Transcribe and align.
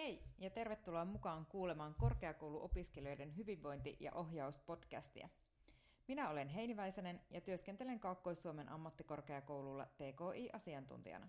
Hei 0.00 0.22
ja 0.38 0.50
tervetuloa 0.50 1.04
mukaan 1.04 1.46
kuulemaan 1.46 1.94
korkeakouluopiskelijoiden 1.94 3.36
hyvinvointi- 3.36 3.96
ja 4.00 4.12
ohjauspodcastia. 4.12 5.28
Minä 6.08 6.30
olen 6.30 6.48
Heini 6.48 6.76
Väisänen 6.76 7.20
ja 7.30 7.40
työskentelen 7.40 8.00
Kaakkois-Suomen 8.00 8.68
ammattikorkeakoululla 8.68 9.86
TKI-asiantuntijana. 9.86 11.28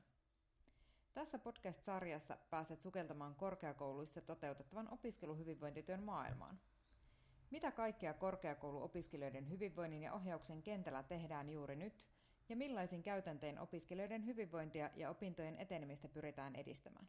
Tässä 1.14 1.40
podcast-sarjassa 1.40 2.38
pääset 2.50 2.82
sukeltamaan 2.82 3.36
korkeakouluissa 3.36 4.22
toteutettavan 4.22 4.94
opiskeluhyvinvointityön 4.94 6.04
maailmaan. 6.04 6.60
Mitä 7.50 7.72
kaikkea 7.72 8.14
korkeakouluopiskelijoiden 8.14 9.50
hyvinvoinnin 9.50 10.04
ja 10.04 10.14
ohjauksen 10.14 10.64
kentällä 10.64 11.04
tehdään 11.04 11.50
juuri 11.50 11.76
nyt, 11.76 12.08
ja 12.50 12.56
millaisin 12.56 13.04
käytäntein 13.04 13.60
opiskelijoiden 13.60 14.26
hyvinvointia 14.26 14.90
ja 14.96 15.10
opintojen 15.10 15.58
etenemistä 15.58 16.08
pyritään 16.08 16.56
edistämään? 16.56 17.08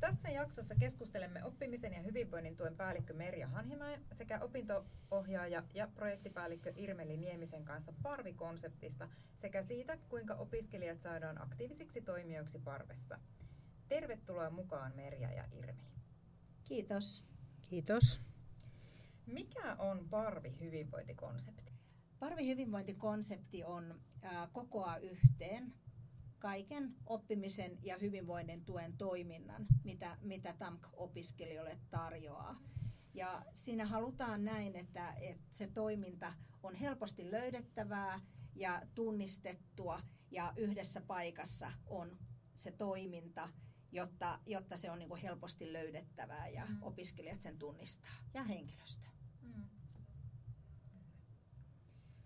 Tässä 0.00 0.30
jaksossa 0.30 0.74
keskustelemme 0.74 1.44
oppimisen 1.44 1.92
ja 1.92 2.02
hyvinvoinnin 2.02 2.56
tuen 2.56 2.76
päällikkö 2.76 3.14
Merja 3.14 3.48
Hanhimäen 3.48 4.04
sekä 4.12 4.40
opintoohjaaja 4.40 5.62
ja 5.74 5.88
projektipäällikkö 5.94 6.72
Irmeli 6.76 7.16
Niemisen 7.16 7.64
kanssa 7.64 7.92
parvikonseptista 8.02 9.08
sekä 9.36 9.62
siitä, 9.62 9.98
kuinka 10.08 10.34
opiskelijat 10.34 11.00
saadaan 11.00 11.42
aktiivisiksi 11.42 12.00
toimijoiksi 12.00 12.58
parvessa. 12.58 13.18
Tervetuloa 13.88 14.50
mukaan 14.50 14.92
Merja 14.96 15.32
ja 15.32 15.44
Irmeli. 15.52 15.90
Kiitos. 16.64 17.24
Kiitos. 17.62 18.20
Mikä 19.26 19.76
on 19.78 20.08
parvi 20.10 20.56
hyvinvointikonsepti? 20.60 21.72
Parvi 22.18 22.48
hyvinvointikonsepti 22.48 23.64
on 23.64 24.00
äh, 24.24 24.48
kokoa 24.52 24.96
yhteen 24.96 25.72
kaiken 26.40 26.94
oppimisen 27.06 27.78
ja 27.82 27.98
hyvinvoinnin 27.98 28.64
tuen 28.64 28.96
toiminnan, 28.96 29.66
mitä, 29.84 30.16
mitä 30.20 30.52
TAMK-opiskelijoille 30.52 31.78
tarjoaa. 31.90 32.62
Ja 33.14 33.42
siinä 33.54 33.86
halutaan 33.86 34.44
näin, 34.44 34.76
että, 34.76 35.12
että 35.20 35.46
se 35.50 35.66
toiminta 35.66 36.32
on 36.62 36.74
helposti 36.74 37.30
löydettävää 37.30 38.20
ja 38.54 38.82
tunnistettua 38.94 40.00
ja 40.30 40.52
yhdessä 40.56 41.00
paikassa 41.00 41.72
on 41.86 42.18
se 42.54 42.70
toiminta, 42.70 43.48
jotta, 43.92 44.38
jotta 44.46 44.76
se 44.76 44.90
on 44.90 44.98
niin 44.98 45.08
kuin 45.08 45.22
helposti 45.22 45.72
löydettävää 45.72 46.48
ja 46.48 46.66
mm. 46.66 46.82
opiskelijat 46.82 47.42
sen 47.42 47.58
tunnistaa 47.58 48.16
ja 48.34 48.44
henkilöstö. 48.44 49.06
Mm. 49.42 49.64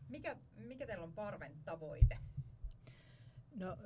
Mikä, 0.09 0.37
mikä 0.57 0.87
teillä 0.87 1.05
on 1.05 1.15
Parven 1.15 1.61
tavoite? 1.65 2.19
No, 3.55 3.77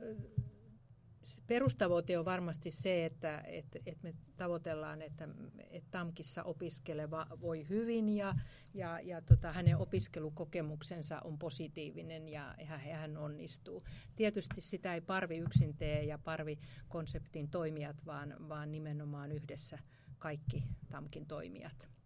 perustavoite 1.47 2.19
on 2.19 2.24
varmasti 2.24 2.70
se, 2.70 3.05
että, 3.05 3.38
että, 3.47 3.78
että 3.86 4.02
me 4.02 4.14
tavoitellaan, 4.36 5.02
että, 5.02 5.28
että 5.70 5.88
TAMKissa 5.91 6.42
opiskeleva 6.42 7.27
voi 7.41 7.69
hyvin 7.69 8.08
ja, 8.08 8.34
ja, 8.74 9.00
ja 9.00 9.22
tota, 9.22 9.52
hänen 9.52 9.77
opiskelukokemuksensa 9.77 11.20
on 11.24 11.39
positiivinen 11.39 12.28
ja 12.28 12.55
hän 12.92 13.16
onnistuu. 13.16 13.84
Tietysti 14.16 14.61
sitä 14.61 14.94
ei 14.94 15.00
parvi 15.00 15.39
yksin 15.39 15.77
tee 15.77 16.05
ja 16.05 16.19
parvi 16.19 16.58
konseptin 16.89 17.48
toimijat, 17.48 18.06
vaan, 18.06 18.36
vaan 18.48 18.72
nimenomaan 18.72 19.33
yhdessä 19.33 19.78
kaikki 20.19 20.64
TAMKin 20.91 21.27
toimijat. 21.27 21.98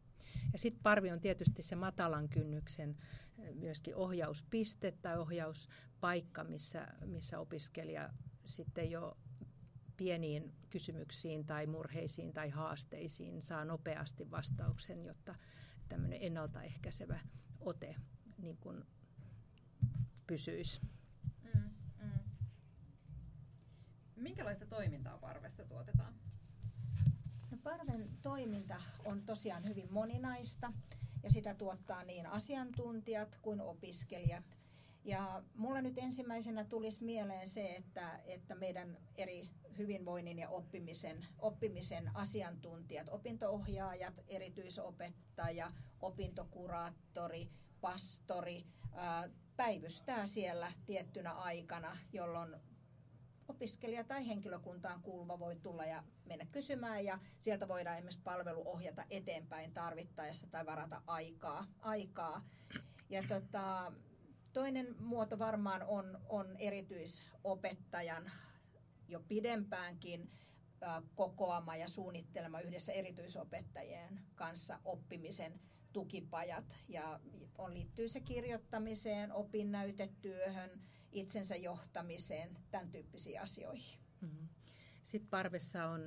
Ja 0.53 0.59
sitten 0.59 0.83
parvi 0.83 1.11
on 1.11 1.21
tietysti 1.21 1.63
se 1.63 1.77
matalan 1.77 2.29
kynnyksen 2.29 2.97
myöskin 3.55 3.97
ohjauspiste 3.97 4.93
tai 5.03 5.19
ohjauspaikka, 5.19 6.45
missä, 6.45 6.89
missä 7.07 7.39
opiskelija 7.39 8.11
sitten 8.45 8.91
jo 8.91 9.17
pieniin 9.97 10.53
kysymyksiin 10.71 11.47
tai 11.47 11.67
murheisiin 11.67 12.33
tai 12.33 12.51
haasteisiin 12.51 13.43
saa 13.43 13.65
nopeasti 13.65 14.31
vastauksen, 14.31 15.05
jotta 15.05 15.35
tämmöinen 15.89 16.19
ennaltaehkäisevä 16.23 17.21
ote 17.61 17.97
niin 18.39 18.57
kuin 18.57 18.85
pysyisi. 20.27 20.81
Mm, 21.55 21.71
mm. 22.03 22.11
Minkälaista 24.17 24.67
toimintaa 24.67 25.19
parvessa 25.19 25.65
tuotetaan? 25.65 26.15
Parven 27.65 28.11
toiminta 28.23 28.83
on 29.05 29.23
tosiaan 29.23 29.69
hyvin 29.69 29.93
moninaista 29.93 30.73
ja 31.23 31.31
sitä 31.31 31.55
tuottaa 31.55 32.05
niin 32.05 32.27
asiantuntijat 32.27 33.39
kuin 33.43 33.61
opiskelijat. 33.61 34.45
Ja 35.05 35.43
mulla 35.55 35.81
nyt 35.81 35.99
ensimmäisenä 35.99 36.65
tulisi 36.65 37.05
mieleen 37.05 37.49
se, 37.49 37.77
että, 37.77 38.21
että 38.25 38.55
meidän 38.55 38.99
eri 39.17 39.49
hyvinvoinnin 39.79 40.39
ja 40.39 40.49
oppimisen, 40.49 41.27
oppimisen 41.39 42.17
asiantuntijat, 42.17 43.09
opintoohjaajat, 43.09 44.21
erityisopettaja, 44.29 45.73
opintokuraattori, 46.01 47.49
pastori, 47.81 48.65
päivystää 49.57 50.27
siellä 50.27 50.73
tiettynä 50.87 51.33
aikana, 51.33 51.97
jolloin 52.13 52.57
opiskelija 53.53 54.05
tai 54.05 54.27
henkilökuntaan 54.27 55.03
kuuluva 55.03 55.39
voi 55.39 55.57
tulla 55.57 55.85
ja 55.85 56.05
mennä 56.25 56.47
kysymään 56.53 57.05
ja 57.05 57.19
sieltä 57.41 57.69
voidaan 57.69 57.97
esimerkiksi 57.97 58.23
palvelu 58.25 58.63
ohjata 58.69 59.05
eteenpäin 59.11 59.73
tarvittaessa 59.73 60.47
tai 60.47 60.67
varata 60.67 61.03
aikaa. 61.07 61.67
aikaa. 61.81 62.45
Ja 63.11 63.23
tota, 63.29 63.93
toinen 64.53 64.97
muoto 65.01 65.39
varmaan 65.39 65.83
on, 65.83 66.21
on 66.29 66.57
erityisopettajan 66.59 68.31
jo 69.09 69.21
pidempäänkin 69.29 70.31
kokoama 71.15 71.77
ja 71.77 71.89
suunnittelema 71.89 72.61
yhdessä 72.61 72.93
erityisopettajien 72.93 74.21
kanssa 74.35 74.79
oppimisen 74.85 75.61
tukipajat. 75.93 76.75
Ja 76.89 77.21
on, 77.59 77.75
liittyy 77.75 78.09
se 78.09 78.21
kirjoittamiseen, 78.21 79.33
opinnäytetyöhön, 79.33 80.71
itsensä 81.13 81.57
johtamiseen, 81.57 82.59
tämän 82.71 82.91
tyyppisiin 82.91 83.41
asioihin. 83.41 83.99
Mm-hmm. 84.21 84.49
Sitten 85.03 85.31
Parvessa 85.31 85.87
on 85.87 86.01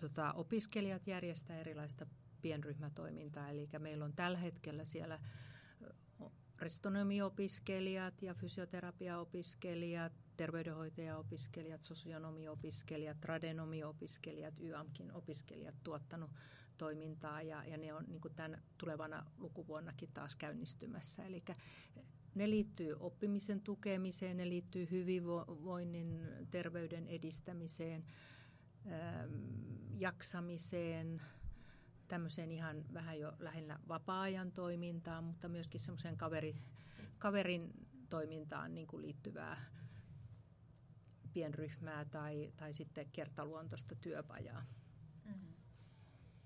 tota, 0.00 0.32
opiskelijat 0.32 1.06
järjestää 1.06 1.58
erilaista 1.58 2.06
pienryhmätoimintaa, 2.42 3.50
eli 3.50 3.68
meillä 3.78 4.04
on 4.04 4.12
tällä 4.12 4.38
hetkellä 4.38 4.84
siellä 4.84 5.20
restonomiopiskelijat 6.58 8.22
ja 8.22 8.34
fysioterapiaopiskelijat, 8.34 10.12
terveydenhoitajaopiskelijat, 10.36 11.82
sosionomiopiskelijat, 11.82 13.20
tradenomiopiskelijat, 13.20 14.60
YAMKin 14.60 15.12
opiskelijat 15.12 15.74
tuottanut 15.84 16.30
toimintaa 16.78 17.42
ja, 17.42 17.64
ja 17.64 17.76
ne 17.76 17.94
on 17.94 18.04
niin 18.08 18.20
tämän 18.36 18.62
tulevana 18.78 19.26
lukuvuonnakin 19.38 20.08
taas 20.14 20.36
käynnistymässä. 20.36 21.26
Eli 21.26 21.44
ne 22.34 22.50
liittyy 22.50 22.96
oppimisen 23.00 23.60
tukemiseen, 23.60 24.36
ne 24.36 24.48
liittyy 24.48 24.88
hyvinvoinnin, 24.90 26.20
terveyden 26.50 27.08
edistämiseen, 27.08 28.04
jaksamiseen, 29.98 31.22
tämmöiseen 32.08 32.52
ihan 32.52 32.84
vähän 32.94 33.18
jo 33.18 33.32
lähinnä 33.38 33.78
vapaa-ajan 33.88 34.52
toimintaan, 34.52 35.24
mutta 35.24 35.48
myöskin 35.48 35.80
semmoiseen 35.80 36.16
kaveri, 36.16 36.56
kaverin 37.18 37.72
toimintaan 38.10 38.74
niin 38.74 38.86
kuin 38.86 39.02
liittyvää 39.02 39.56
pienryhmää 41.32 42.04
tai, 42.04 42.52
tai 42.56 42.72
sitten 42.72 43.10
kertaluontoista 43.12 43.94
työpajaa. 43.94 44.64
Mm-hmm. 45.24 45.54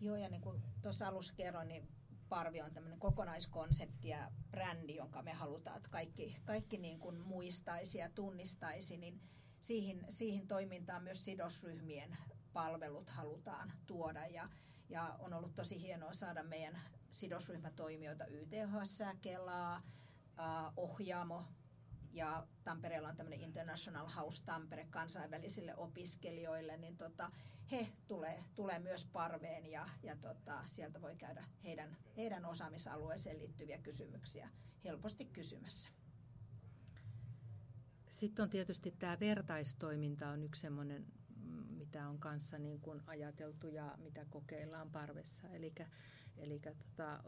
Joo, 0.01 0.17
ja 0.17 0.29
niin 0.29 0.41
kuin 0.41 0.63
tuossa 0.83 1.09
alussa 1.09 1.35
kerroin, 1.35 1.69
niin 1.69 1.89
Parvi 2.29 2.63
on 2.63 2.73
tämmöinen 2.73 2.99
kokonaiskonsepti 2.99 4.09
ja 4.09 4.31
brändi, 4.51 4.95
jonka 4.95 5.23
me 5.23 5.33
halutaan, 5.33 5.77
että 5.77 5.89
kaikki, 5.89 6.37
kaikki 6.45 6.79
niin 6.79 6.99
kuin 6.99 7.21
muistaisi 7.21 7.99
ja 7.99 8.11
tunnistaisi, 8.11 8.97
niin 8.97 9.21
siihen, 9.61 10.07
siihen 10.09 10.47
toimintaan 10.47 11.03
myös 11.03 11.25
sidosryhmien 11.25 12.17
palvelut 12.53 13.09
halutaan 13.09 13.73
tuoda. 13.87 14.27
Ja, 14.27 14.49
ja 14.89 15.17
on 15.19 15.33
ollut 15.33 15.55
tosi 15.55 15.83
hienoa 15.83 16.13
saada 16.13 16.43
meidän 16.43 16.81
sidosryhmätoimijoita 17.11 18.27
YTHS, 18.27 19.03
Kelaa, 19.21 19.83
Ohjaamo 20.77 21.45
ja 22.13 22.47
Tampereella 22.65 23.09
on 23.09 23.17
tämmöinen 23.17 23.41
International 23.41 24.09
House 24.09 24.43
Tampere 24.45 24.87
kansainvälisille 24.91 25.77
opiskelijoille, 25.77 26.77
niin 26.77 26.97
tota, 26.97 27.31
he 27.73 27.89
tulee, 28.07 28.45
tulee 28.55 28.79
myös 28.79 29.05
parveen 29.05 29.67
ja, 29.67 29.89
ja 30.03 30.17
tota, 30.17 30.63
sieltä 30.65 31.03
voi 31.03 31.17
käydä 31.17 31.45
heidän, 31.65 31.97
heidän 32.17 32.45
osaamisalueeseen 32.45 33.39
liittyviä 33.39 33.79
kysymyksiä 33.79 34.49
helposti 34.85 35.25
kysymässä. 35.25 35.91
Sitten 38.09 38.43
on 38.43 38.51
tietysti 38.51 38.95
tämä 38.99 39.21
vertaistoiminta 39.21 40.29
on 40.29 40.43
yksi 40.43 40.61
semmoinen, 40.61 41.07
mitä 41.71 42.09
on 42.09 42.19
kanssa 42.19 42.59
niin 42.59 42.81
kuin 42.81 43.03
ajateltu 43.07 43.69
ja 43.69 43.95
mitä 43.99 44.27
kokeillaan 44.31 44.91
parvessa. 44.91 45.49
Eli, 45.49 45.75
eli 46.37 46.61
tota, 46.61 47.25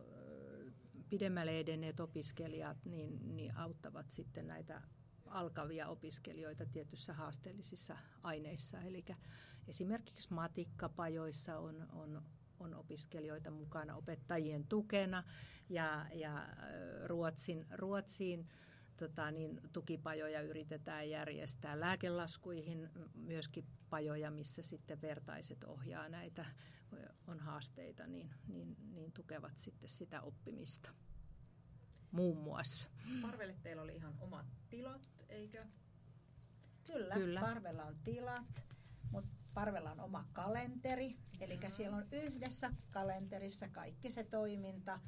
pidemmälle 1.11 1.61
edenneet 1.61 2.01
opiskelijat 2.01 2.85
niin, 2.85 3.37
niin 3.37 3.57
auttavat 3.57 4.11
sitten 4.11 4.47
näitä 4.47 4.83
alkavia 5.27 5.89
opiskelijoita 5.89 6.67
tietyissä 6.67 7.13
haasteellisissa 7.13 7.97
aineissa. 8.23 8.81
Eli 8.81 9.05
esimerkiksi 9.69 10.33
matikkapajoissa 10.33 11.59
on, 11.59 11.87
on, 11.93 12.23
on 12.61 12.75
opiskelijoita 12.75 13.51
mukana 13.51 13.97
opettajien 13.97 14.67
tukena 14.67 15.25
ja, 15.69 16.07
ja 16.15 16.49
Ruotsin, 17.07 17.67
Ruotsiin 17.71 18.49
tota, 19.01 19.31
niin 19.31 19.61
tukipajoja 19.73 20.41
yritetään 20.41 21.11
järjestää 21.11 21.81
lääkelaskuihin, 21.81 22.91
myöskin 23.15 23.65
pajoja, 23.91 24.31
missä 24.31 24.63
sitten 24.63 25.01
vertaiset 25.01 25.65
ohjaa 25.65 26.09
näitä, 26.09 26.47
on 27.27 27.41
haasteita, 27.41 28.07
niin, 28.07 28.31
niin, 28.47 28.77
niin 28.93 29.13
tukevat 29.13 29.59
sitten 29.59 29.89
sitä 29.89 30.21
oppimista 30.21 30.91
muun 32.11 32.39
muassa. 32.39 32.89
Parvelle 33.23 33.57
teillä 33.63 33.83
oli 33.83 33.97
ihan 33.97 34.15
omat 34.21 34.47
tilat, 34.69 35.09
eikö? 35.29 35.67
Kyllä, 36.87 37.15
Kyllä. 37.15 37.41
Parvella 37.41 37.85
on 37.85 37.97
tilat, 38.05 38.65
mutta 39.11 39.31
Parvella 39.55 39.91
on 39.91 40.01
oma 40.01 40.29
kalenteri, 40.33 41.17
eli 41.41 41.59
siellä 41.69 41.97
on 41.97 42.07
yhdessä 42.13 42.71
kalenterissa 42.91 43.69
kaikki 43.69 44.11
se 44.11 44.25
toiminta, 44.25 45.01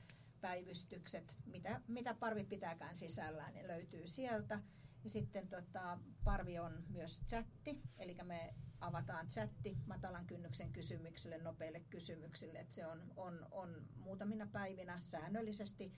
päivystykset, 0.43 1.37
mitä, 1.47 1.81
mitä 1.89 2.15
parvi 2.15 2.45
pitääkään 2.45 2.97
sisällään, 2.97 3.55
niin 3.55 3.69
löytyy 3.69 4.07
sieltä. 4.07 4.61
Ja 5.05 5.11
sitten 5.11 5.49
tota, 5.49 5.99
parvi 6.25 6.59
on 6.59 6.85
myös 6.89 7.23
chatti, 7.29 7.83
eli 7.99 8.17
me 8.23 8.55
avataan 8.81 9.29
chatti 9.29 9.79
matalan 9.87 10.27
kynnyksen 10.27 10.73
kysymyksille, 10.73 11.39
nopeille 11.39 11.81
kysymyksille. 11.81 12.59
Et 12.59 12.73
se 12.73 12.87
on, 12.87 13.13
on, 13.17 13.47
on 13.51 13.87
muutamina 13.97 14.47
päivinä 14.47 15.01
säännöllisesti 15.01 15.93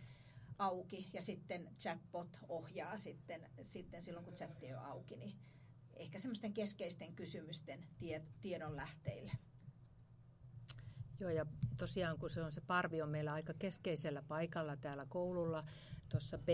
auki 0.58 1.10
ja 1.12 1.22
sitten 1.22 1.70
chatbot 1.78 2.38
ohjaa 2.48 2.96
sitten, 2.96 3.50
sitten 3.62 4.02
silloin, 4.02 4.24
kun 4.24 4.34
chatti 4.34 4.72
on 4.72 4.84
auki, 4.84 5.16
niin 5.16 5.38
ehkä 5.96 6.18
semmoisten 6.18 6.54
keskeisten 6.54 7.14
kysymysten 7.14 7.86
tie, 7.98 8.22
tiedon 8.40 8.76
lähteille. 8.76 9.32
Joo, 11.20 11.30
ja 11.30 11.46
tosiaan 11.76 12.18
kun 12.18 12.30
se 12.30 12.42
on 12.42 12.52
se 12.52 12.60
parvi 12.60 13.02
on 13.02 13.08
meillä 13.08 13.32
aika 13.32 13.54
keskeisellä 13.58 14.22
paikalla 14.22 14.76
täällä 14.76 15.06
koululla, 15.08 15.64
tuossa 16.08 16.38
B, 16.38 16.48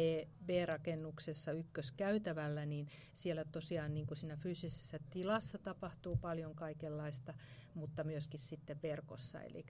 B-rakennuksessa 0.44 1.52
ykköskäytävällä, 1.52 2.66
niin 2.66 2.88
siellä 3.14 3.44
tosiaan 3.44 3.94
niin 3.94 4.06
kuin 4.06 4.16
siinä 4.18 4.36
fyysisessä 4.36 4.98
tilassa 5.10 5.58
tapahtuu 5.58 6.16
paljon 6.16 6.54
kaikenlaista, 6.54 7.34
mutta 7.74 8.04
myöskin 8.04 8.40
sitten 8.40 8.82
verkossa. 8.82 9.40
Eli 9.42 9.64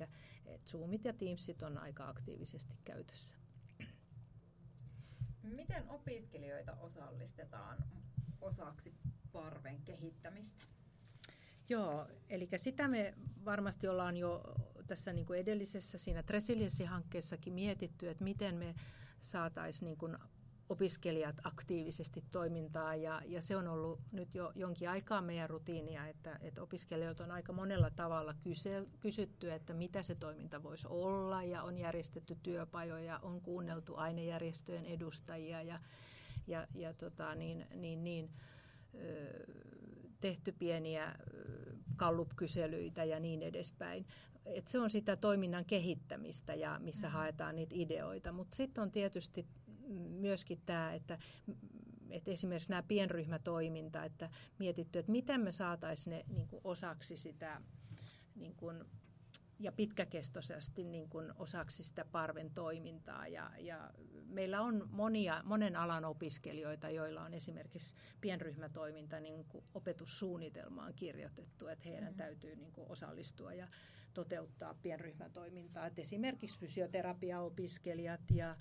Zoomit 0.67 1.05
ja 1.05 1.13
Teamsit 1.13 1.63
on 1.63 1.79
aika 1.79 2.09
aktiivisesti 2.09 2.79
käytössä. 2.85 3.37
Miten 5.43 5.89
opiskelijoita 5.89 6.73
osallistetaan 6.73 7.85
osaksi 8.41 8.95
parven 9.33 9.83
kehittämistä? 9.83 10.65
Joo, 11.69 12.09
eli 12.29 12.49
sitä 12.57 12.89
me 12.89 13.15
varmasti 13.45 13.89
ollaan 13.89 14.17
jo 14.17 14.43
tässä 14.91 15.13
niin 15.13 15.27
kuin 15.27 15.41
edellisessä 15.41 15.99
siinä 15.99 16.23
Tresilienssihankkeessakin 16.23 17.53
mietitty, 17.53 18.09
että 18.09 18.25
miten 18.25 18.55
me 18.55 18.75
saataisiin 19.21 19.87
niin 19.87 19.97
kuin 19.97 20.19
opiskelijat 20.69 21.37
aktiivisesti 21.45 22.25
toimintaa 22.31 22.95
ja, 22.95 23.23
ja 23.27 23.43
se 23.43 23.57
on 23.57 23.69
ollut 23.69 24.01
nyt 24.13 24.35
jo 24.35 24.53
jonkin 24.55 24.91
aikaa 24.91 25.21
meidän 25.21 25.51
rutiinia, 25.51 26.07
että, 26.07 26.39
että 26.41 26.63
opiskelijoilta 26.63 27.25
on 27.25 27.31
aika 27.31 27.53
monella 27.53 27.91
tavalla 27.91 28.35
kyse, 28.35 28.87
kysytty, 29.01 29.53
että 29.53 29.75
mitä 29.75 30.03
se 30.03 30.15
toiminta 30.15 30.63
voisi 30.63 30.87
olla 30.91 31.43
ja 31.43 31.63
on 31.63 31.79
järjestetty 31.79 32.37
työpajoja, 32.43 33.19
on 33.19 33.41
kuunneltu 33.41 33.97
ainejärjestöjen 33.97 34.87
edustajia 34.87 35.63
ja, 35.63 35.79
ja, 36.47 36.67
ja 36.75 36.95
tota, 36.95 37.35
niin, 37.35 37.67
niin, 37.75 38.05
niin, 38.05 38.31
tehty 40.21 40.53
pieniä 40.53 41.15
kallupkyselyitä 41.97 43.05
ja 43.05 43.21
niin 43.21 43.43
edespäin. 43.43 44.07
Et 44.47 44.69
se 44.69 44.79
on 44.79 44.91
sitä 44.91 45.17
toiminnan 45.17 45.65
kehittämistä 45.65 46.55
ja 46.55 46.79
missä 46.79 47.07
mm-hmm. 47.07 47.19
haetaan 47.19 47.57
niitä 47.57 47.75
ideoita. 47.79 48.33
Mutta 48.33 48.57
sitten 48.57 48.83
on 48.83 48.91
tietysti 48.91 49.47
myöskin 50.09 50.63
tämä, 50.67 50.93
että, 50.95 51.19
että 52.11 52.31
esimerkiksi 52.31 52.71
nämä 52.71 52.83
pienryhmätoiminta, 52.83 54.05
että 54.05 54.31
mietitty, 54.59 54.99
että 54.99 55.13
miten 55.13 55.41
me 55.41 55.53
saataisiin 55.53 56.11
ne 56.11 56.25
niin 56.29 56.49
kuin 56.49 56.61
osaksi 56.65 57.17
sitä 57.17 57.63
niin 58.35 58.55
kuin, 58.57 58.85
ja 59.59 59.73
pitkäkestoisesti 59.73 60.85
niin 60.85 61.09
kuin 61.09 61.33
osaksi 61.37 61.85
sitä 61.85 62.05
parven 62.05 62.51
toimintaa. 62.51 63.27
Ja, 63.27 63.51
ja 63.59 63.91
meillä 64.27 64.61
on 64.61 64.89
monia, 64.91 65.43
monen 65.45 65.77
alan 65.77 66.05
opiskelijoita, 66.05 66.91
joilla 66.91 67.23
on 67.23 67.35
esimerkiksi 67.35 67.95
pienryhmätoiminta 68.21 69.21
niin 69.21 69.45
kuin 69.45 69.65
opetussuunnitelmaan 69.75 70.95
kirjoitettu, 70.95 71.67
että 71.67 71.89
heidän 71.89 72.05
mm-hmm. 72.05 72.17
täytyy 72.17 72.57
niin 72.57 72.73
kuin 72.73 72.91
osallistua 72.91 73.53
ja 73.53 73.69
toteuttaa 74.15 74.75
pienryhmätoimintaa. 74.75 75.87
Et 75.87 75.99
esimerkiksi 75.99 76.59
fysioterapiaopiskelijat 76.59 78.31
ja 78.31 78.57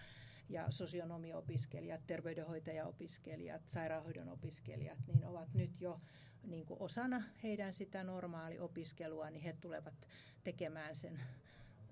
ja 0.50 0.72
sosionomiopiskelijat, 0.72 2.07
terveydenhoitajaopiskelijat, 2.07 3.62
sairaanhoidon 3.68 4.30
opiskelijat, 4.30 4.98
niin 5.07 5.25
ovat 5.25 5.54
nyt 5.54 5.81
jo 5.81 6.00
niin 6.44 6.66
kuin 6.66 6.81
osana 6.81 7.24
heidän 7.44 7.74
sitä 7.74 8.04
normaaliopiskelua, 8.04 9.30
niin 9.30 9.44
he 9.44 9.54
tulevat 9.62 10.07
tekemään 10.44 10.96
sen 10.96 11.19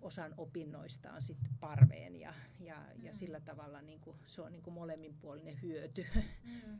osan 0.01 0.33
opinnoistaan 0.38 1.21
sitten 1.21 1.50
parveen 1.59 2.15
ja, 2.15 2.33
ja, 2.59 2.75
mm. 2.75 3.04
ja 3.04 3.13
sillä 3.13 3.39
tavalla 3.39 3.81
niin 3.81 4.00
kuin, 4.00 4.18
se 4.27 4.42
on 4.42 4.51
niin 4.51 4.63
kuin 4.63 4.74
molemminpuolinen 4.74 5.62
hyöty. 5.62 6.06
Mm. 6.13 6.80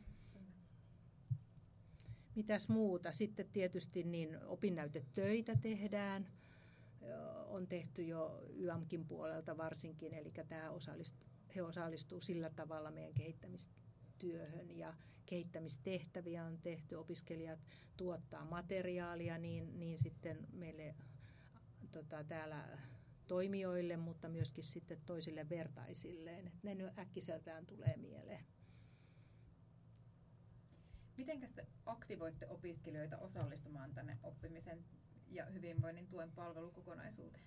Mitäs 2.34 2.68
muuta? 2.68 3.12
Sitten 3.12 3.48
tietysti 3.52 4.02
niin 4.02 4.38
opinnäytetöitä 4.46 5.56
tehdään. 5.56 6.26
On 7.46 7.66
tehty 7.66 8.02
jo 8.02 8.42
YAMKin 8.60 9.06
puolelta 9.06 9.56
varsinkin, 9.56 10.14
eli 10.14 10.32
tämä 10.48 10.70
osallist, 10.70 11.16
he 11.54 11.62
osallistuu 11.62 12.20
sillä 12.20 12.50
tavalla 12.50 12.90
meidän 12.90 13.14
kehittämistyöhön 13.14 14.70
ja 14.70 14.94
kehittämistehtäviä 15.26 16.44
on 16.44 16.58
tehty. 16.58 16.94
Opiskelijat 16.94 17.60
tuottaa 17.96 18.44
materiaalia, 18.44 19.38
niin, 19.38 19.78
niin 19.78 19.98
sitten 19.98 20.48
meille 20.52 20.94
tota, 21.92 22.24
täällä 22.24 22.78
toimijoille, 23.26 23.96
mutta 23.96 24.28
myöskin 24.28 24.64
sitten 24.64 25.00
toisille 25.06 25.48
vertaisilleen. 25.48 26.46
Et 26.46 26.62
ne 26.62 26.74
nyt 26.74 26.98
äkkiseltään 26.98 27.66
tulee 27.66 27.96
mieleen. 27.96 28.44
Miten 31.16 31.40
te 31.54 31.66
aktivoitte 31.86 32.48
opiskelijoita 32.48 33.18
osallistumaan 33.18 33.94
tänne 33.94 34.18
oppimisen 34.22 34.84
ja 35.30 35.46
hyvinvoinnin 35.46 36.06
tuen 36.06 36.32
palvelukokonaisuuteen? 36.32 37.44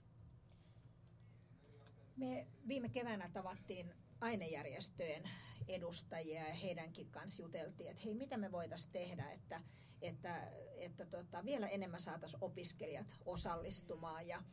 Me 2.15 2.47
viime 2.67 2.89
keväänä 2.89 3.29
tavattiin 3.33 3.93
ainejärjestöjen 4.21 5.29
edustajia 5.67 6.47
ja 6.47 6.53
heidänkin 6.53 7.11
kanssa 7.11 7.41
juteltiin, 7.41 7.89
että 7.89 8.03
hei, 8.05 8.13
mitä 8.13 8.37
me 8.37 8.51
voitaisiin 8.51 8.91
tehdä, 8.91 9.31
että, 9.31 9.61
että, 10.01 10.51
että 10.77 11.05
tota, 11.05 11.45
vielä 11.45 11.67
enemmän 11.67 11.99
saataisiin 11.99 12.43
opiskelijat 12.43 13.19
osallistumaan 13.25 14.27
ja, 14.27 14.43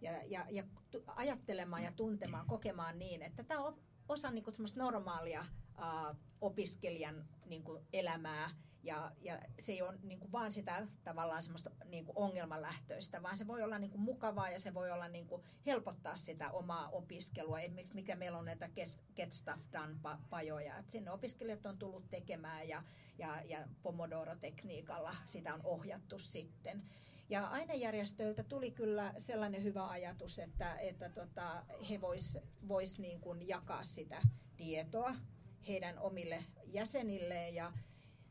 ja, 0.00 0.22
ja, 0.24 0.46
ja 0.50 0.64
ajattelemaan 1.06 1.82
ja 1.82 1.92
tuntemaan, 1.92 2.46
kokemaan 2.46 2.98
niin, 2.98 3.22
että 3.22 3.44
tämä 3.44 3.60
on 3.60 3.80
osa 4.08 4.30
niin 4.30 4.44
normaalia 4.74 5.46
uh, 5.78 6.16
opiskelijan 6.40 7.28
niin 7.46 7.64
elämää 7.92 8.50
ja, 8.86 9.12
ja 9.20 9.38
se 9.60 9.72
ei 9.72 9.82
ole 9.82 9.98
niin 10.02 10.20
kuin 10.20 10.32
vaan 10.32 10.52
sitä 10.52 10.86
tavallaan 11.04 11.42
semmoista 11.42 11.70
niin 11.84 12.04
kuin 12.04 12.18
ongelmalähtöistä, 12.18 13.22
vaan 13.22 13.36
se 13.36 13.46
voi 13.46 13.62
olla 13.62 13.78
niin 13.78 13.90
kuin 13.90 14.00
mukavaa 14.00 14.50
ja 14.50 14.60
se 14.60 14.74
voi 14.74 14.90
olla 14.90 15.08
niin 15.08 15.26
kuin 15.26 15.42
helpottaa 15.66 16.16
sitä 16.16 16.50
omaa 16.50 16.88
opiskelua. 16.88 17.60
Esimerkiksi 17.60 17.94
mikä 17.94 18.16
meillä 18.16 18.38
on 18.38 18.44
näitä 18.44 18.68
Get 19.16 19.32
Stuff 19.32 19.62
Done-pajoja, 19.72 20.78
että 20.78 20.92
sinne 20.92 21.10
opiskelijat 21.10 21.66
on 21.66 21.78
tullut 21.78 22.10
tekemään 22.10 22.68
ja, 22.68 22.82
ja, 23.18 23.42
ja 23.44 23.68
Pomodoro-tekniikalla 23.82 25.16
sitä 25.24 25.54
on 25.54 25.60
ohjattu 25.64 26.18
sitten. 26.18 26.82
Ja 27.28 27.46
ainejärjestöiltä 27.46 28.42
tuli 28.42 28.70
kyllä 28.70 29.14
sellainen 29.18 29.62
hyvä 29.62 29.88
ajatus, 29.88 30.38
että, 30.38 30.76
että 30.76 31.08
tota, 31.08 31.64
he 31.90 32.00
vois, 32.00 32.38
vois 32.68 32.98
niin 32.98 33.20
jakaa 33.40 33.82
sitä 33.82 34.22
tietoa 34.56 35.14
heidän 35.68 35.98
omille 35.98 36.44
jäsenilleen 36.64 37.54
ja, 37.54 37.72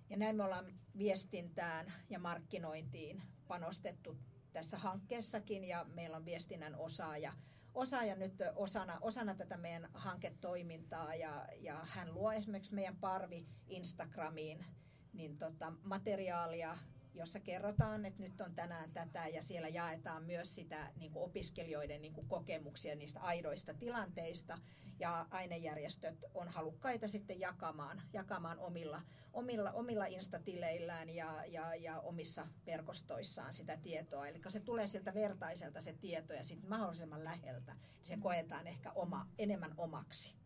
ja 0.09 0.17
näin 0.17 0.35
me 0.35 0.43
ollaan 0.43 0.73
viestintään 0.97 1.93
ja 2.09 2.19
markkinointiin 2.19 3.21
panostettu 3.47 4.17
tässä 4.53 4.77
hankkeessakin 4.77 5.63
ja 5.63 5.85
meillä 5.93 6.17
on 6.17 6.25
viestinnän 6.25 6.75
osaaja, 6.75 7.33
osaaja 7.73 8.15
nyt 8.15 8.33
osana, 8.55 8.97
osana 9.01 9.35
tätä 9.35 9.57
meidän 9.57 9.89
hanketoimintaa 9.93 11.15
ja, 11.15 11.47
ja 11.59 11.85
hän 11.89 12.13
luo 12.13 12.31
esimerkiksi 12.31 12.73
meidän 12.73 12.95
parvi 12.95 13.47
Instagramiin 13.67 14.65
niin 15.13 15.37
tota, 15.37 15.73
materiaalia 15.83 16.77
jossa 17.15 17.39
kerrotaan, 17.39 18.05
että 18.05 18.23
nyt 18.23 18.41
on 18.41 18.55
tänään 18.55 18.91
tätä 18.91 19.27
ja 19.27 19.41
siellä 19.41 19.67
jaetaan 19.67 20.23
myös 20.23 20.55
sitä 20.55 20.91
niin 20.95 21.11
kuin 21.11 21.23
opiskelijoiden 21.23 22.01
niin 22.01 22.13
kuin 22.13 22.27
kokemuksia 22.27 22.95
niistä 22.95 23.19
aidoista 23.19 23.73
tilanteista 23.73 24.57
ja 24.99 25.27
ainejärjestöt 25.31 26.25
on 26.33 26.47
halukkaita 26.47 27.07
sitten 27.07 27.39
jakamaan, 27.39 28.01
jakamaan 28.13 28.59
omilla, 28.59 29.01
omilla, 29.33 29.71
omilla 29.71 30.05
instatileillään 30.05 31.09
ja, 31.09 31.45
ja, 31.45 31.75
ja 31.75 31.99
omissa 31.99 32.47
verkostoissaan 32.65 33.53
sitä 33.53 33.77
tietoa. 33.77 34.27
Eli 34.27 34.41
se 34.49 34.59
tulee 34.59 34.87
sieltä 34.87 35.13
vertaiselta 35.13 35.81
se 35.81 35.93
tieto 35.93 36.33
ja 36.33 36.43
sitten 36.43 36.69
mahdollisimman 36.69 37.23
läheltä, 37.23 37.73
niin 37.73 38.05
se 38.05 38.17
koetaan 38.17 38.67
ehkä 38.67 38.91
oma, 38.91 39.27
enemmän 39.37 39.73
omaksi. 39.77 40.44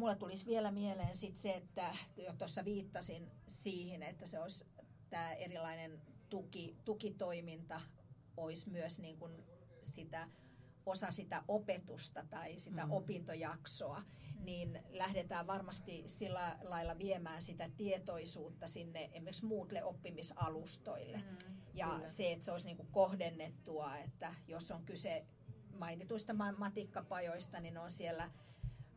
Mulla 0.00 0.14
tulisi 0.14 0.46
vielä 0.46 0.70
mieleen 0.70 1.16
sit 1.16 1.36
se, 1.36 1.54
että 1.54 1.94
jo 2.16 2.32
tuossa 2.32 2.64
viittasin 2.64 3.30
siihen, 3.46 4.02
että 4.02 4.26
se 4.26 4.40
olisi 4.40 4.66
tämä 5.10 5.32
erilainen 5.32 6.00
tuki, 6.30 6.76
tukitoiminta 6.84 7.80
olisi 8.36 8.70
myös 8.70 8.98
niin 8.98 9.18
kuin 9.18 9.32
sitä 9.82 10.28
osa 10.86 11.10
sitä 11.10 11.44
opetusta 11.48 12.24
tai 12.30 12.58
sitä 12.58 12.86
mm. 12.86 12.92
opintojaksoa, 12.92 14.02
niin 14.38 14.82
lähdetään 14.90 15.46
varmasti 15.46 16.02
sillä 16.06 16.58
lailla 16.62 16.98
viemään 16.98 17.42
sitä 17.42 17.70
tietoisuutta 17.76 18.68
sinne 18.68 19.04
esimerkiksi 19.12 19.46
Moodle-oppimisalustoille. 19.46 21.18
Mm, 21.18 21.56
ja 21.74 21.88
kyllä. 21.88 22.08
se, 22.08 22.32
että 22.32 22.44
se 22.44 22.52
olisi 22.52 22.66
niin 22.66 22.76
kuin 22.76 22.92
kohdennettua, 22.92 23.96
että 23.96 24.34
jos 24.48 24.70
on 24.70 24.84
kyse 24.84 25.26
mainituista 25.78 26.34
matikkapajoista, 26.58 27.60
niin 27.60 27.78
on 27.78 27.90
siellä 27.92 28.30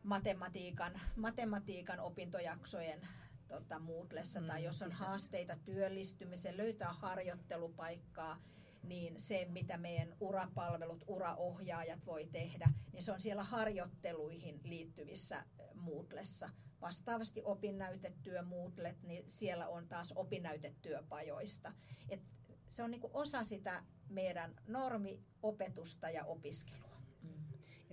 matematiikan, 0.04 1.00
matematiikan 1.16 2.00
opintojaksojen 2.00 3.00
tota, 3.48 3.78
Moodlessa, 3.78 4.40
mm, 4.40 4.46
tai 4.46 4.64
jos 4.64 4.82
on 4.82 4.92
haasteita 4.92 5.56
työllistymiseen, 5.64 6.56
löytää 6.56 6.92
harjoittelupaikkaa, 6.92 8.42
niin 8.82 9.20
se, 9.20 9.46
mitä 9.50 9.78
meidän 9.78 10.16
urapalvelut, 10.20 11.04
uraohjaajat 11.06 12.06
voi 12.06 12.28
tehdä, 12.32 12.72
niin 12.92 13.02
se 13.02 13.12
on 13.12 13.20
siellä 13.20 13.44
harjoitteluihin 13.44 14.60
liittyvissä 14.64 15.44
Moodlessa. 15.74 16.50
Vastaavasti 16.80 17.42
opinnäytetyö 17.44 18.42
Moodlet, 18.42 19.02
niin 19.02 19.24
siellä 19.26 19.68
on 19.68 19.88
taas 19.88 20.12
opinnäytetyöpajoista. 20.16 21.72
Et 22.08 22.20
se 22.68 22.82
on 22.82 22.90
niinku 22.90 23.10
osa 23.12 23.44
sitä 23.44 23.84
meidän 24.08 24.54
normiopetusta 24.66 26.10
ja 26.10 26.24
opiskelua. 26.24 26.93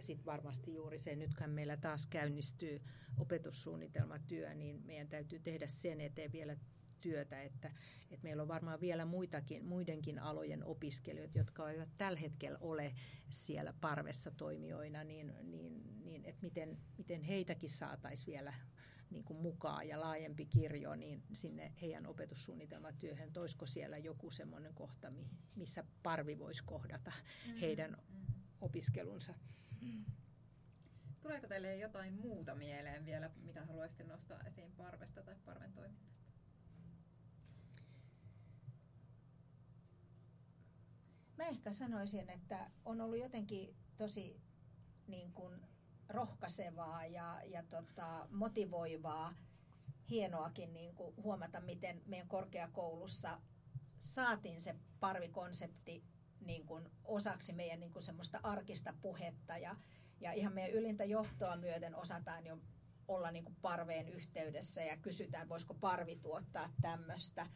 Ja 0.02 0.06
sitten 0.06 0.26
varmasti 0.26 0.74
juuri 0.74 1.00
se, 1.00 1.16
nythän 1.16 1.50
meillä 1.50 1.78
taas 1.78 2.06
käynnistyy 2.06 2.82
opetussuunnitelmatyö, 3.18 4.54
niin 4.54 4.82
meidän 4.86 5.08
täytyy 5.08 5.40
tehdä 5.40 5.68
sen 5.68 6.02
eteen 6.02 6.32
vielä 6.32 6.58
työtä, 7.02 7.42
että, 7.42 7.72
että 8.12 8.24
meillä 8.24 8.42
on 8.42 8.48
varmaan 8.48 8.82
vielä 8.82 9.06
muitakin, 9.06 9.66
muidenkin 9.66 10.20
alojen 10.20 10.64
opiskelijoita, 10.64 11.38
jotka 11.38 11.72
eivät 11.72 11.90
tällä 11.98 12.20
hetkellä 12.20 12.58
ole 12.62 12.94
siellä 13.30 13.74
parvessa 13.82 14.32
toimijoina, 14.32 15.04
niin, 15.04 15.34
niin, 15.44 16.04
niin 16.04 16.26
että 16.26 16.42
miten, 16.42 16.78
miten 16.98 17.22
heitäkin 17.22 17.70
saataisiin 17.70 18.34
vielä 18.34 18.54
niin 19.10 19.24
kuin 19.24 19.42
mukaan 19.42 19.88
ja 19.88 20.00
laajempi 20.00 20.46
kirjo 20.46 20.96
niin 20.96 21.24
sinne 21.34 21.74
heidän 21.82 22.06
opetussuunnitelmatyöhön. 22.06 23.34
Toisko 23.34 23.66
siellä 23.66 23.98
joku 23.98 24.32
semmoinen 24.32 24.74
kohta, 24.74 25.12
missä 25.56 25.84
parvi 26.04 26.40
voisi 26.40 26.64
kohdata 26.66 27.12
mm-hmm. 27.12 27.60
heidän 27.60 27.92
mm-hmm. 27.92 28.31
Opiskelunsa? 28.62 29.34
Mm. 29.82 30.06
Tuleeko 31.22 31.48
teille 31.48 31.78
jotain 31.78 32.14
muuta 32.14 32.56
mieleen 32.56 33.06
vielä, 33.06 33.30
mitä 33.44 33.66
haluaisitte 33.66 34.04
nostaa 34.04 34.44
esiin 34.44 34.72
parvesta 34.72 35.24
tai 35.24 35.36
parven 35.46 35.74
toiminnasta? 35.74 36.22
Mä 41.38 41.48
ehkä 41.48 41.72
sanoisin, 41.72 42.30
että 42.30 42.72
on 42.86 43.02
ollut 43.02 43.20
jotenkin 43.20 43.76
tosi 43.98 44.42
niin 45.08 45.34
kuin 45.34 45.62
rohkaisevaa 46.10 47.06
ja, 47.06 47.42
ja 47.46 47.64
tota, 47.64 48.28
motivoivaa, 48.32 49.34
hienoakin 50.10 50.74
niin 50.74 50.96
kuin 50.96 51.16
huomata, 51.16 51.62
miten 51.62 52.02
meidän 52.06 52.28
korkeakoulussa 52.28 53.42
saatiin 54.00 54.62
se 54.62 54.76
parvikonsepti 55.00 56.04
niin 56.42 56.66
kuin 56.66 56.90
osaksi 57.04 57.54
meidän 57.54 57.80
niin 57.80 57.92
kuin 57.92 58.04
semmoista 58.04 58.40
arkista 58.44 58.94
puhetta 59.02 59.58
ja, 59.58 59.76
ja 60.20 60.32
ihan 60.32 60.54
meidän 60.54 60.72
ylintä 60.72 61.04
johtoa 61.04 61.56
myöten 61.56 61.96
osataan 61.96 62.46
jo 62.46 62.58
olla 63.08 63.32
niin 63.32 63.44
kuin 63.44 63.56
parveen 63.62 64.10
yhteydessä 64.10 64.84
ja 64.84 64.98
kysytään, 64.98 65.50
voisiko 65.50 65.74
parvi 65.74 66.16
tuottaa 66.16 66.70
tämmöistä 66.82 67.48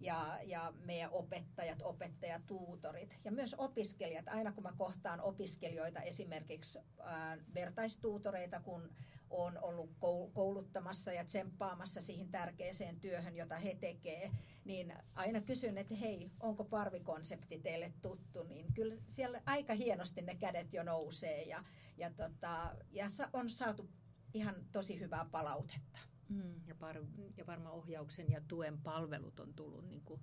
ja, 0.00 0.38
ja 0.44 0.72
meidän 0.84 1.10
opettajat, 1.10 1.82
opettajatuutorit 1.82 3.20
ja 3.24 3.32
myös 3.32 3.54
opiskelijat. 3.58 4.28
Aina 4.28 4.52
kun 4.52 4.62
mä 4.62 4.72
kohtaan 4.76 5.20
opiskelijoita, 5.20 6.00
esimerkiksi 6.00 6.78
ää, 7.02 7.38
vertaistuutoreita, 7.54 8.60
kun 8.60 8.90
on 9.32 9.58
ollut 9.62 9.90
kouluttamassa 10.32 11.12
ja 11.12 11.24
tsemppaamassa 11.24 12.00
siihen 12.00 12.28
tärkeäseen 12.28 13.00
työhön, 13.00 13.36
jota 13.36 13.58
he 13.58 13.76
tekee, 13.80 14.30
niin 14.64 14.94
aina 15.14 15.40
kysyn, 15.40 15.78
että 15.78 15.94
hei, 15.94 16.30
onko 16.40 16.64
parvikonsepti 16.64 17.58
teille 17.58 17.92
tuttu, 18.02 18.42
niin 18.42 18.74
kyllä 18.74 18.94
siellä 19.12 19.42
aika 19.46 19.74
hienosti 19.74 20.22
ne 20.22 20.34
kädet 20.34 20.72
jo 20.72 20.82
nousee 20.82 21.42
ja, 21.42 21.64
ja, 21.96 22.10
tota, 22.10 22.76
ja 22.90 23.06
on 23.32 23.50
saatu 23.50 23.90
ihan 24.34 24.54
tosi 24.72 25.00
hyvää 25.00 25.26
palautetta. 25.30 25.98
Mm, 26.28 26.66
ja, 26.66 26.74
par, 26.74 26.96
ja 27.36 27.46
varmaan 27.46 27.74
ohjauksen 27.74 28.30
ja 28.30 28.40
tuen 28.48 28.82
palvelut 28.82 29.40
on 29.40 29.54
tullut 29.54 29.88
niin 29.88 30.02
kuin 30.04 30.20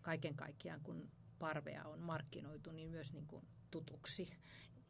kaiken 0.00 0.34
kaikkiaan, 0.34 0.80
kun 0.80 1.10
parvea 1.38 1.84
on 1.84 2.00
markkinoitu, 2.00 2.70
niin 2.70 2.88
myös 2.88 3.12
niin 3.12 3.26
kuin 3.26 3.44
tutuksi 3.70 4.30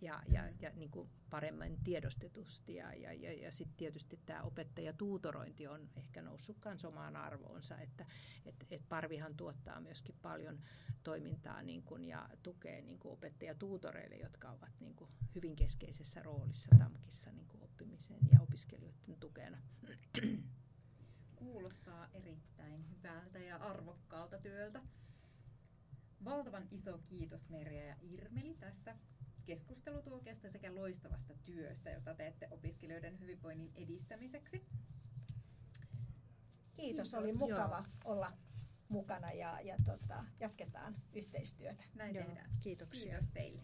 ja, 0.01 0.23
ja, 0.29 0.49
ja 0.61 0.71
niin 0.77 0.91
kuin 0.91 1.11
paremmin 1.31 1.79
tiedostetusti. 1.85 2.75
Ja, 2.75 2.95
ja, 2.95 3.13
ja, 3.13 3.33
ja 3.33 3.53
sitten 3.53 3.77
tietysti 3.77 4.21
tämä 4.27 4.43
opettajatuutorointi 4.43 5.67
on 5.67 5.89
ehkä 5.97 6.23
noussut 6.23 6.57
myös 6.65 6.85
omaan 6.85 7.17
arvoonsa, 7.17 7.79
että 7.79 8.07
et, 8.45 8.67
et 8.71 8.89
Parvihan 8.89 9.35
tuottaa 9.35 9.81
myöskin 9.81 10.15
paljon 10.23 10.59
toimintaa 11.05 11.63
niin 11.63 11.83
kuin, 11.83 12.05
ja 12.05 12.29
tukee 12.43 12.83
niin 12.83 12.99
kuin 12.99 13.13
opettajatuutoreille, 13.13 14.17
jotka 14.17 14.51
ovat 14.51 14.81
niin 14.81 14.95
kuin 14.95 15.11
hyvin 15.35 15.57
keskeisessä 15.57 16.23
roolissa 16.23 16.71
TAMKissa 16.79 17.33
niin 17.33 17.47
kuin 17.49 17.63
oppimisen 17.63 18.19
ja 18.33 18.41
opiskelijoiden 18.43 19.17
tukena. 19.21 19.59
Kuulostaa 21.37 22.09
erittäin 22.15 22.91
hyvältä 22.91 23.39
ja 23.39 23.57
arvokkaalta 23.57 24.39
työltä. 24.39 24.83
Valtavan 26.25 26.69
iso 26.71 26.99
kiitos 27.05 27.49
Merja 27.49 27.85
ja 27.85 27.97
Irmeli 28.03 28.55
tästä 28.55 28.97
keskustelutuokesta 29.51 30.51
sekä 30.51 30.75
loistavasta 30.75 31.35
työstä, 31.45 31.91
jota 31.91 32.15
teette 32.15 32.49
opiskelijoiden 32.51 33.21
hyvinvoinnin 33.21 33.73
edistämiseksi. 33.75 34.57
Kiitos, 34.57 34.77
Kiitos. 36.77 37.15
oli 37.15 37.33
mukava 37.33 37.77
Joo. 37.77 38.13
olla 38.13 38.33
mukana 38.89 39.33
ja, 39.33 39.61
ja 39.61 39.77
tota, 39.85 40.25
jatketaan 40.41 40.97
yhteistyötä. 41.13 41.85
Näin 41.95 42.15
Joo. 42.15 42.25
tehdään. 42.25 42.51
Kiitoksia. 42.61 43.11
Kiitos 43.11 43.31
teille. 43.31 43.63